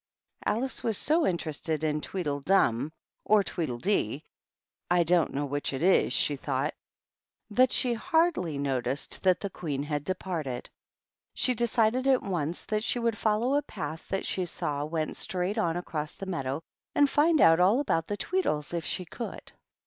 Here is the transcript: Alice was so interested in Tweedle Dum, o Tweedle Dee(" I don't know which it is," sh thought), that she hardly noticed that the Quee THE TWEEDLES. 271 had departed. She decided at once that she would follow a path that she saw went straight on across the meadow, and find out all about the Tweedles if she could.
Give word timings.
Alice 0.47 0.83
was 0.83 0.97
so 0.97 1.27
interested 1.27 1.83
in 1.83 2.01
Tweedle 2.01 2.39
Dum, 2.39 2.91
o 3.27 3.43
Tweedle 3.43 3.77
Dee(" 3.77 4.23
I 4.99 5.03
don't 5.03 5.31
know 5.31 5.45
which 5.45 5.73
it 5.73 5.83
is," 5.83 6.11
sh 6.11 6.31
thought), 6.37 6.73
that 7.51 7.71
she 7.71 7.93
hardly 7.93 8.57
noticed 8.57 9.21
that 9.21 9.39
the 9.41 9.51
Quee 9.51 9.77
THE 9.77 9.85
TWEEDLES. 9.85 10.03
271 10.21 10.39
had 10.39 10.43
departed. 10.43 10.69
She 11.35 11.53
decided 11.53 12.07
at 12.07 12.23
once 12.23 12.63
that 12.63 12.83
she 12.83 12.97
would 12.97 13.15
follow 13.15 13.53
a 13.53 13.61
path 13.61 14.09
that 14.09 14.25
she 14.25 14.45
saw 14.45 14.85
went 14.85 15.17
straight 15.17 15.59
on 15.59 15.77
across 15.77 16.15
the 16.15 16.25
meadow, 16.25 16.63
and 16.95 17.07
find 17.07 17.39
out 17.39 17.59
all 17.59 17.79
about 17.79 18.07
the 18.07 18.17
Tweedles 18.17 18.73
if 18.73 18.83
she 18.83 19.05
could. 19.05 19.51